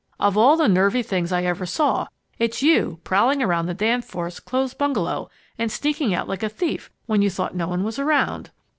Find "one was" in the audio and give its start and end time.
7.67-7.99